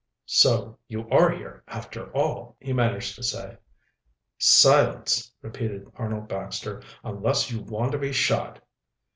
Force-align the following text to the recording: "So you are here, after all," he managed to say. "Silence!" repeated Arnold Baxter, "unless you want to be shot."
"So 0.25 0.79
you 0.87 1.07
are 1.11 1.29
here, 1.29 1.63
after 1.67 2.11
all," 2.13 2.57
he 2.59 2.73
managed 2.73 3.13
to 3.17 3.23
say. 3.23 3.57
"Silence!" 4.39 5.31
repeated 5.43 5.91
Arnold 5.95 6.27
Baxter, 6.27 6.81
"unless 7.03 7.51
you 7.51 7.61
want 7.61 7.91
to 7.91 7.99
be 7.99 8.11
shot." 8.11 8.65